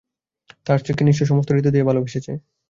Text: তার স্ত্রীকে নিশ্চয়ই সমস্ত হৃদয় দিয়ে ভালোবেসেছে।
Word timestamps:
তার 0.67 0.77
স্ত্রীকে 0.79 1.03
নিশ্চয়ই 1.05 1.29
সমস্ত 1.31 1.49
হৃদয় 1.51 1.73
দিয়ে 1.73 1.87
ভালোবেসেছে। 1.89 2.31